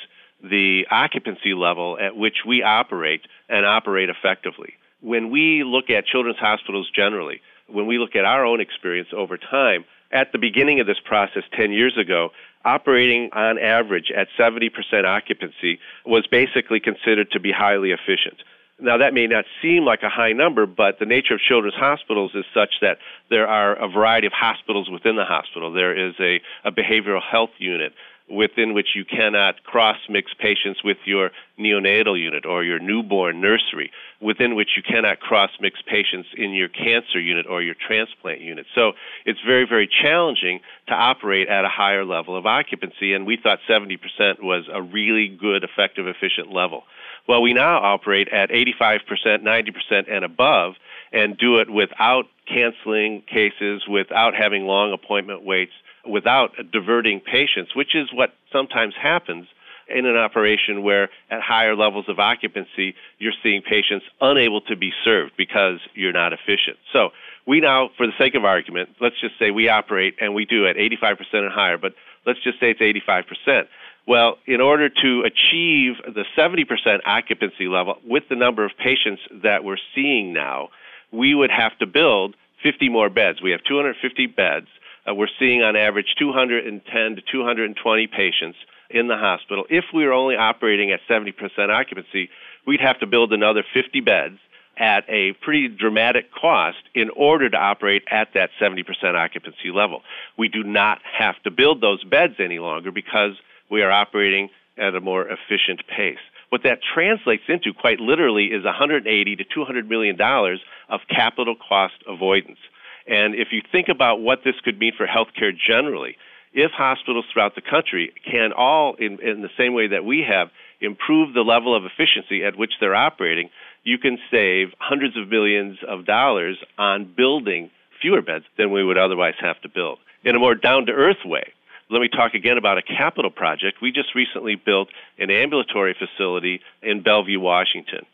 the 0.42 0.86
occupancy 0.90 1.54
level 1.54 1.98
at 2.00 2.16
which 2.16 2.38
we 2.46 2.62
operate 2.62 3.22
and 3.48 3.64
operate 3.64 4.08
effectively. 4.08 4.74
When 5.00 5.30
we 5.30 5.64
look 5.64 5.90
at 5.90 6.06
children's 6.06 6.38
hospitals 6.38 6.90
generally, 6.94 7.40
when 7.68 7.86
we 7.86 7.98
look 7.98 8.16
at 8.16 8.24
our 8.24 8.44
own 8.44 8.60
experience 8.60 9.08
over 9.16 9.36
time, 9.36 9.84
at 10.12 10.32
the 10.32 10.38
beginning 10.38 10.80
of 10.80 10.86
this 10.86 10.98
process 11.04 11.42
10 11.56 11.72
years 11.72 11.96
ago, 11.96 12.30
operating 12.64 13.30
on 13.32 13.58
average 13.58 14.12
at 14.14 14.28
70% 14.38 14.70
occupancy 15.04 15.78
was 16.04 16.26
basically 16.26 16.80
considered 16.80 17.30
to 17.32 17.40
be 17.40 17.50
highly 17.50 17.90
efficient. 17.90 18.42
Now, 18.80 18.98
that 18.98 19.14
may 19.14 19.26
not 19.26 19.44
seem 19.60 19.84
like 19.84 20.02
a 20.02 20.08
high 20.08 20.32
number, 20.32 20.66
but 20.66 20.98
the 20.98 21.06
nature 21.06 21.34
of 21.34 21.40
children's 21.40 21.76
hospitals 21.76 22.32
is 22.34 22.44
such 22.52 22.80
that 22.80 22.98
there 23.30 23.46
are 23.46 23.74
a 23.74 23.88
variety 23.88 24.26
of 24.26 24.32
hospitals 24.32 24.90
within 24.90 25.14
the 25.14 25.24
hospital. 25.24 25.72
There 25.72 25.96
is 25.96 26.14
a, 26.18 26.40
a 26.64 26.72
behavioral 26.72 27.22
health 27.22 27.50
unit 27.58 27.92
within 28.28 28.74
which 28.74 28.88
you 28.94 29.04
cannot 29.04 29.62
cross 29.64 29.98
mix 30.08 30.32
patients 30.38 30.82
with 30.82 30.96
your 31.04 31.30
neonatal 31.58 32.18
unit 32.18 32.46
or 32.46 32.64
your 32.64 32.78
newborn 32.78 33.40
nursery, 33.40 33.90
within 34.20 34.54
which 34.54 34.70
you 34.76 34.82
cannot 34.82 35.20
cross 35.20 35.50
mix 35.60 35.80
patients 35.82 36.28
in 36.36 36.52
your 36.52 36.68
cancer 36.68 37.20
unit 37.20 37.46
or 37.48 37.62
your 37.62 37.74
transplant 37.74 38.40
unit. 38.40 38.66
So 38.74 38.92
it's 39.26 39.40
very, 39.46 39.66
very 39.66 39.88
challenging 39.88 40.60
to 40.88 40.94
operate 40.94 41.48
at 41.48 41.64
a 41.64 41.68
higher 41.68 42.04
level 42.04 42.36
of 42.36 42.46
occupancy, 42.46 43.12
and 43.12 43.26
we 43.26 43.36
thought 43.36 43.58
70% 43.68 43.98
was 44.42 44.64
a 44.72 44.80
really 44.80 45.28
good, 45.28 45.64
effective, 45.64 46.06
efficient 46.06 46.52
level. 46.52 46.84
Well, 47.28 47.42
we 47.42 47.52
now 47.52 47.78
operate 47.78 48.28
at 48.28 48.50
85%, 48.50 49.00
90%, 49.42 50.10
and 50.10 50.24
above, 50.24 50.74
and 51.12 51.36
do 51.36 51.58
it 51.58 51.70
without 51.70 52.24
canceling 52.46 53.22
cases, 53.22 53.86
without 53.88 54.34
having 54.34 54.64
long 54.64 54.92
appointment 54.92 55.44
waits, 55.44 55.72
without 56.08 56.52
diverting 56.72 57.20
patients, 57.20 57.74
which 57.74 57.94
is 57.94 58.08
what 58.12 58.34
sometimes 58.50 58.94
happens 59.00 59.46
in 59.88 60.06
an 60.06 60.16
operation 60.16 60.82
where 60.82 61.10
at 61.30 61.40
higher 61.40 61.76
levels 61.76 62.08
of 62.08 62.18
occupancy 62.18 62.94
you're 63.18 63.32
seeing 63.42 63.62
patients 63.62 64.06
unable 64.20 64.60
to 64.62 64.76
be 64.76 64.92
served 65.04 65.32
because 65.36 65.80
you're 65.94 66.12
not 66.12 66.32
efficient. 66.32 66.76
So 66.92 67.10
we 67.46 67.60
now, 67.60 67.90
for 67.96 68.06
the 68.06 68.12
sake 68.18 68.34
of 68.34 68.44
argument, 68.44 68.90
let's 69.00 69.20
just 69.20 69.38
say 69.38 69.50
we 69.50 69.68
operate 69.68 70.16
and 70.20 70.34
we 70.34 70.44
do 70.44 70.66
at 70.66 70.76
85% 70.76 71.16
and 71.32 71.52
higher, 71.52 71.78
but 71.78 71.94
let's 72.26 72.42
just 72.42 72.60
say 72.60 72.70
it's 72.70 72.80
85%. 72.80 73.66
Well, 74.06 74.38
in 74.46 74.60
order 74.60 74.88
to 74.88 75.22
achieve 75.22 75.94
the 76.04 76.24
70% 76.36 77.00
occupancy 77.04 77.68
level 77.68 77.98
with 78.04 78.24
the 78.28 78.36
number 78.36 78.64
of 78.64 78.72
patients 78.76 79.22
that 79.42 79.62
we're 79.62 79.76
seeing 79.94 80.32
now, 80.32 80.70
we 81.12 81.34
would 81.34 81.50
have 81.50 81.78
to 81.78 81.86
build 81.86 82.34
50 82.62 82.88
more 82.88 83.10
beds. 83.10 83.40
We 83.42 83.50
have 83.52 83.62
250 83.64 84.26
beds. 84.26 84.66
Uh, 85.08 85.14
we're 85.14 85.28
seeing 85.38 85.62
on 85.62 85.76
average 85.76 86.14
210 86.18 87.16
to 87.16 87.22
220 87.22 88.06
patients 88.06 88.58
in 88.90 89.08
the 89.08 89.16
hospital. 89.16 89.64
If 89.68 89.86
we 89.92 90.04
were 90.04 90.12
only 90.12 90.36
operating 90.36 90.92
at 90.92 91.00
70% 91.08 91.34
occupancy, 91.70 92.28
we'd 92.66 92.80
have 92.80 93.00
to 93.00 93.06
build 93.06 93.32
another 93.32 93.64
50 93.74 94.00
beds 94.00 94.38
at 94.76 95.04
a 95.08 95.32
pretty 95.34 95.68
dramatic 95.68 96.32
cost 96.32 96.78
in 96.94 97.10
order 97.10 97.48
to 97.50 97.56
operate 97.56 98.02
at 98.10 98.28
that 98.34 98.50
70% 98.60 98.84
occupancy 99.14 99.70
level. 99.74 100.02
We 100.38 100.48
do 100.48 100.62
not 100.62 100.98
have 101.18 101.34
to 101.44 101.50
build 101.50 101.80
those 101.80 102.02
beds 102.04 102.34
any 102.38 102.58
longer 102.58 102.90
because 102.90 103.32
we 103.70 103.82
are 103.82 103.90
operating 103.90 104.50
at 104.78 104.94
a 104.94 105.00
more 105.00 105.26
efficient 105.28 105.82
pace. 105.94 106.18
What 106.48 106.62
that 106.64 106.80
translates 106.94 107.44
into, 107.48 107.72
quite 107.72 108.00
literally, 108.00 108.46
is 108.46 108.64
180 108.64 109.36
to 109.36 109.44
200 109.44 109.88
million 109.88 110.16
dollars 110.16 110.60
of 110.88 111.00
capital 111.08 111.54
cost 111.56 111.94
avoidance. 112.06 112.58
And 113.06 113.34
if 113.34 113.48
you 113.52 113.62
think 113.70 113.88
about 113.88 114.20
what 114.20 114.40
this 114.44 114.54
could 114.64 114.78
mean 114.78 114.92
for 114.96 115.06
healthcare 115.06 115.52
generally, 115.56 116.16
if 116.52 116.70
hospitals 116.70 117.24
throughout 117.32 117.54
the 117.54 117.62
country 117.62 118.12
can 118.30 118.52
all, 118.52 118.94
in, 118.98 119.18
in 119.20 119.42
the 119.42 119.50
same 119.56 119.74
way 119.74 119.88
that 119.88 120.04
we 120.04 120.24
have, 120.28 120.48
improve 120.80 121.32
the 121.34 121.42
level 121.42 121.74
of 121.74 121.84
efficiency 121.84 122.44
at 122.44 122.56
which 122.56 122.72
they're 122.80 122.94
operating, 122.94 123.48
you 123.84 123.98
can 123.98 124.18
save 124.30 124.68
hundreds 124.78 125.16
of 125.16 125.28
millions 125.28 125.78
of 125.88 126.04
dollars 126.04 126.58
on 126.78 127.12
building 127.16 127.70
fewer 128.00 128.22
beds 128.22 128.44
than 128.58 128.70
we 128.70 128.84
would 128.84 128.98
otherwise 128.98 129.34
have 129.40 129.60
to 129.62 129.68
build. 129.68 129.98
In 130.24 130.36
a 130.36 130.38
more 130.38 130.54
down 130.54 130.86
to 130.86 130.92
earth 130.92 131.24
way, 131.24 131.52
let 131.90 132.00
me 132.00 132.08
talk 132.08 132.34
again 132.34 132.58
about 132.58 132.78
a 132.78 132.82
capital 132.82 133.30
project. 133.30 133.78
We 133.82 133.92
just 133.92 134.14
recently 134.14 134.54
built 134.54 134.88
an 135.18 135.30
ambulatory 135.30 135.94
facility 135.98 136.60
in 136.82 137.02
Bellevue, 137.02 137.40
Washington. 137.40 138.06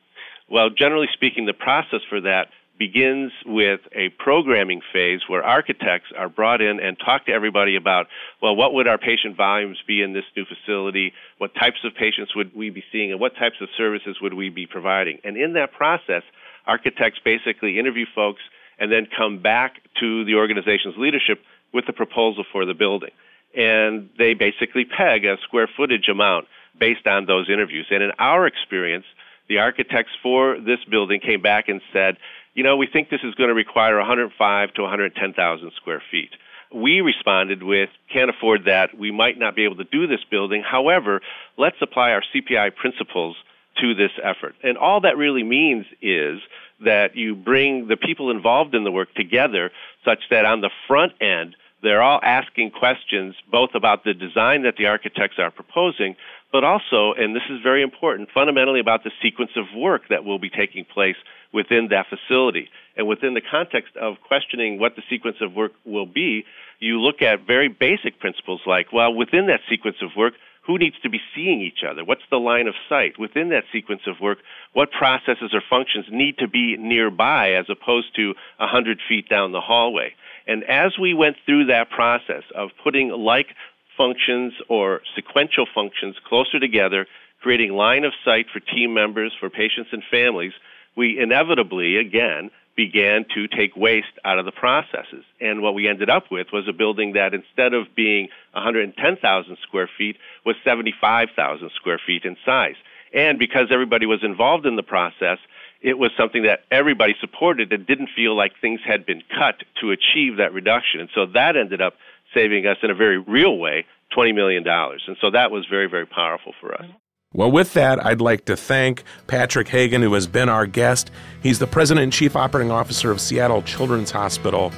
Well, 0.50 0.70
generally 0.70 1.08
speaking, 1.12 1.46
the 1.46 1.52
process 1.52 2.00
for 2.08 2.20
that 2.22 2.48
begins 2.78 3.32
with 3.44 3.80
a 3.92 4.10
programming 4.10 4.80
phase 4.92 5.20
where 5.26 5.42
architects 5.42 6.08
are 6.16 6.28
brought 6.28 6.60
in 6.60 6.80
and 6.80 6.96
talk 6.98 7.26
to 7.26 7.32
everybody 7.32 7.76
about, 7.76 8.06
well, 8.40 8.54
what 8.54 8.72
would 8.74 8.86
our 8.86 8.98
patient 8.98 9.36
volumes 9.36 9.78
be 9.86 10.02
in 10.02 10.12
this 10.12 10.24
new 10.36 10.44
facility? 10.44 11.12
What 11.38 11.54
types 11.54 11.78
of 11.84 11.94
patients 11.94 12.34
would 12.36 12.54
we 12.54 12.70
be 12.70 12.84
seeing? 12.92 13.10
And 13.10 13.20
what 13.20 13.34
types 13.34 13.56
of 13.60 13.68
services 13.76 14.18
would 14.22 14.34
we 14.34 14.48
be 14.50 14.66
providing? 14.66 15.18
And 15.24 15.36
in 15.36 15.54
that 15.54 15.72
process, 15.72 16.22
architects 16.66 17.18
basically 17.24 17.78
interview 17.78 18.06
folks 18.14 18.42
and 18.78 18.92
then 18.92 19.08
come 19.16 19.42
back 19.42 19.76
to 20.00 20.24
the 20.24 20.36
organization's 20.36 20.96
leadership 20.96 21.42
with 21.72 21.88
a 21.88 21.92
proposal 21.92 22.44
for 22.52 22.64
the 22.64 22.74
building 22.74 23.10
and 23.54 24.08
they 24.18 24.34
basically 24.34 24.84
peg 24.84 25.24
a 25.24 25.36
square 25.42 25.68
footage 25.76 26.08
amount 26.08 26.46
based 26.78 27.06
on 27.06 27.26
those 27.26 27.48
interviews. 27.48 27.86
And 27.90 28.02
in 28.02 28.12
our 28.18 28.46
experience, 28.46 29.06
the 29.48 29.58
architects 29.58 30.12
for 30.22 30.58
this 30.60 30.78
building 30.88 31.20
came 31.20 31.40
back 31.40 31.68
and 31.68 31.80
said, 31.92 32.18
you 32.54 32.64
know, 32.64 32.76
we 32.76 32.86
think 32.86 33.10
this 33.10 33.20
is 33.22 33.34
going 33.34 33.48
to 33.48 33.54
require 33.54 33.96
105 33.98 34.74
to 34.74 34.82
110,000 34.82 35.72
square 35.76 36.02
feet. 36.10 36.30
We 36.74 37.00
responded 37.00 37.62
with, 37.62 37.88
can't 38.12 38.30
afford 38.30 38.64
that. 38.66 38.98
We 38.98 39.10
might 39.10 39.38
not 39.38 39.56
be 39.56 39.64
able 39.64 39.76
to 39.76 39.84
do 39.84 40.06
this 40.06 40.20
building. 40.30 40.62
However, 40.62 41.20
let's 41.56 41.76
apply 41.80 42.10
our 42.10 42.22
CPI 42.34 42.74
principles 42.76 43.36
to 43.80 43.94
this 43.94 44.10
effort. 44.22 44.54
And 44.62 44.76
all 44.76 45.00
that 45.02 45.16
really 45.16 45.42
means 45.42 45.86
is 46.02 46.40
that 46.84 47.16
you 47.16 47.34
bring 47.34 47.88
the 47.88 47.96
people 47.96 48.30
involved 48.30 48.74
in 48.74 48.84
the 48.84 48.92
work 48.92 49.14
together 49.14 49.70
such 50.04 50.20
that 50.30 50.44
on 50.44 50.60
the 50.60 50.70
front 50.86 51.12
end, 51.20 51.56
they're 51.82 52.02
all 52.02 52.20
asking 52.22 52.72
questions 52.72 53.34
both 53.50 53.70
about 53.74 54.04
the 54.04 54.14
design 54.14 54.62
that 54.62 54.76
the 54.76 54.86
architects 54.86 55.36
are 55.38 55.50
proposing, 55.50 56.16
but 56.50 56.64
also, 56.64 57.12
and 57.12 57.36
this 57.36 57.42
is 57.50 57.60
very 57.62 57.82
important, 57.82 58.30
fundamentally 58.32 58.80
about 58.80 59.04
the 59.04 59.12
sequence 59.22 59.52
of 59.56 59.66
work 59.76 60.02
that 60.08 60.24
will 60.24 60.38
be 60.38 60.50
taking 60.50 60.84
place 60.84 61.16
within 61.52 61.88
that 61.90 62.06
facility. 62.08 62.68
And 62.96 63.06
within 63.06 63.34
the 63.34 63.40
context 63.40 63.96
of 63.96 64.16
questioning 64.26 64.78
what 64.78 64.96
the 64.96 65.02
sequence 65.08 65.36
of 65.40 65.52
work 65.52 65.72
will 65.84 66.06
be, 66.06 66.44
you 66.80 67.00
look 67.00 67.22
at 67.22 67.46
very 67.46 67.68
basic 67.68 68.18
principles 68.18 68.60
like, 68.66 68.92
well, 68.92 69.14
within 69.14 69.46
that 69.46 69.60
sequence 69.68 69.96
of 70.02 70.10
work, 70.16 70.34
who 70.66 70.78
needs 70.78 70.96
to 71.02 71.08
be 71.08 71.20
seeing 71.34 71.62
each 71.62 71.82
other? 71.88 72.04
What's 72.04 72.28
the 72.30 72.36
line 72.36 72.66
of 72.66 72.74
sight? 72.90 73.18
Within 73.18 73.48
that 73.50 73.64
sequence 73.72 74.02
of 74.06 74.20
work, 74.20 74.38
what 74.74 74.90
processes 74.90 75.54
or 75.54 75.62
functions 75.68 76.06
need 76.10 76.36
to 76.38 76.48
be 76.48 76.76
nearby 76.76 77.52
as 77.52 77.64
opposed 77.70 78.14
to 78.16 78.34
a 78.58 78.64
100 78.64 78.98
feet 79.08 79.30
down 79.30 79.52
the 79.52 79.62
hallway? 79.62 80.12
And 80.48 80.64
as 80.64 80.98
we 80.98 81.14
went 81.14 81.36
through 81.46 81.66
that 81.66 81.90
process 81.90 82.42
of 82.54 82.70
putting 82.82 83.10
like 83.10 83.54
functions 83.96 84.54
or 84.68 85.02
sequential 85.14 85.66
functions 85.72 86.16
closer 86.26 86.58
together, 86.58 87.06
creating 87.42 87.72
line 87.72 88.04
of 88.04 88.12
sight 88.24 88.46
for 88.52 88.58
team 88.58 88.94
members, 88.94 89.32
for 89.38 89.50
patients 89.50 89.90
and 89.92 90.02
families, 90.10 90.52
we 90.96 91.18
inevitably, 91.20 91.96
again, 91.96 92.50
began 92.76 93.26
to 93.34 93.46
take 93.48 93.76
waste 93.76 94.18
out 94.24 94.38
of 94.38 94.44
the 94.44 94.52
processes. 94.52 95.24
And 95.40 95.62
what 95.62 95.74
we 95.74 95.88
ended 95.88 96.08
up 96.08 96.30
with 96.30 96.46
was 96.52 96.66
a 96.68 96.72
building 96.72 97.12
that 97.12 97.34
instead 97.34 97.74
of 97.74 97.94
being 97.94 98.28
110,000 98.52 99.58
square 99.62 99.90
feet 99.98 100.16
was 100.46 100.56
75,000 100.64 101.70
square 101.74 102.00
feet 102.04 102.24
in 102.24 102.36
size. 102.46 102.76
And 103.12 103.38
because 103.38 103.68
everybody 103.70 104.06
was 104.06 104.22
involved 104.22 104.64
in 104.64 104.76
the 104.76 104.82
process, 104.82 105.38
it 105.80 105.98
was 105.98 106.10
something 106.16 106.42
that 106.42 106.60
everybody 106.70 107.14
supported 107.20 107.72
and 107.72 107.86
didn't 107.86 108.10
feel 108.14 108.36
like 108.36 108.52
things 108.60 108.80
had 108.84 109.06
been 109.06 109.22
cut 109.38 109.62
to 109.80 109.90
achieve 109.90 110.38
that 110.38 110.52
reduction. 110.52 111.00
And 111.00 111.08
so 111.14 111.26
that 111.34 111.56
ended 111.56 111.80
up 111.80 111.94
saving 112.34 112.66
us 112.66 112.76
in 112.82 112.90
a 112.90 112.94
very 112.94 113.18
real 113.18 113.56
way 113.56 113.86
$20 114.16 114.34
million. 114.34 114.66
And 114.66 115.16
so 115.20 115.30
that 115.30 115.50
was 115.50 115.66
very, 115.70 115.88
very 115.88 116.06
powerful 116.06 116.54
for 116.60 116.74
us. 116.74 116.86
Well, 117.34 117.50
with 117.50 117.74
that, 117.74 118.04
I'd 118.04 118.22
like 118.22 118.46
to 118.46 118.56
thank 118.56 119.04
Patrick 119.26 119.68
Hagan, 119.68 120.00
who 120.00 120.14
has 120.14 120.26
been 120.26 120.48
our 120.48 120.66
guest. 120.66 121.10
He's 121.42 121.58
the 121.58 121.66
President 121.66 122.04
and 122.04 122.12
Chief 122.12 122.34
Operating 122.34 122.70
Officer 122.70 123.10
of 123.10 123.20
Seattle 123.20 123.60
Children's 123.62 124.10
Hospital, 124.10 124.72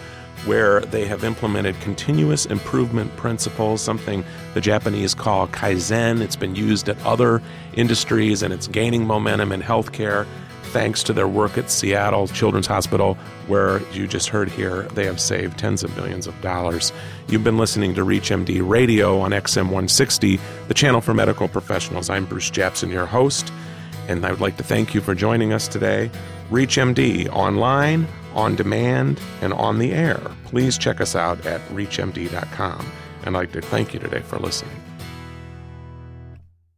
where 0.47 0.81
they 0.81 1.07
have 1.07 1.23
implemented 1.23 1.79
continuous 1.81 2.47
improvement 2.47 3.15
principles, 3.17 3.81
something 3.81 4.25
the 4.55 4.61
Japanese 4.61 5.15
call 5.15 5.47
kaizen. 5.49 6.21
It's 6.21 6.35
been 6.35 6.57
used 6.57 6.89
at 6.89 7.01
other 7.07 7.41
industries 7.75 8.43
and 8.43 8.53
it's 8.53 8.67
gaining 8.67 9.07
momentum 9.07 9.53
in 9.53 9.63
healthcare 9.63 10.27
thanks 10.71 11.03
to 11.03 11.13
their 11.13 11.29
work 11.29 11.59
at 11.59 11.71
Seattle 11.71 12.29
Children's 12.29 12.67
Hospital, 12.67 13.15
where 13.49 13.83
you 13.93 14.07
just 14.07 14.29
heard 14.29 14.49
here 14.49 14.83
they 14.95 15.05
have 15.05 15.21
saved 15.21 15.59
tens 15.59 15.83
of 15.83 15.95
millions 15.97 16.27
of 16.27 16.41
dollars. 16.41 16.93
You've 17.29 17.45
been 17.45 17.59
listening 17.59 17.95
to 17.97 18.05
ReachMD 18.05 18.67
Radio 18.67 19.19
on 19.19 19.33
XM 19.33 19.65
160, 19.65 20.41
the 20.69 20.75
channel 20.75 21.01
for 21.01 21.13
medical 21.13 21.49
professionals. 21.49 22.09
I'm 22.09 22.25
Bruce 22.25 22.51
Japsen, 22.51 22.91
your 22.91 23.07
host, 23.07 23.53
and 24.09 24.25
I 24.25 24.31
would 24.31 24.41
like 24.41 24.57
to 24.59 24.65
thank 24.65 24.95
you 24.95 25.01
for 25.01 25.15
joining 25.15 25.53
us 25.53 25.69
today. 25.69 26.11
ReachMD 26.51 27.29
online, 27.31 28.07
on 28.35 28.55
demand, 28.55 29.21
and 29.41 29.53
on 29.53 29.79
the 29.79 29.93
air. 29.93 30.21
Please 30.45 30.79
check 30.79 31.01
us 31.01 31.17
out 31.17 31.45
at 31.47 31.61
reachmd.com. 31.69 32.93
And 33.25 33.37
I'd 33.37 33.41
like 33.41 33.53
to 33.53 33.61
thank 33.61 33.93
you 33.93 34.01
today 34.01 34.21
for 34.21 34.39
listening. 34.39 34.90